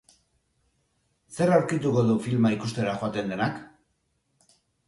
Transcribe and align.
Zer 1.35 1.53
aurkituko 1.59 2.05
du 2.09 2.17
filma 2.29 2.53
ikustera 2.57 2.99
joaten 3.03 3.33
denak? 3.35 3.63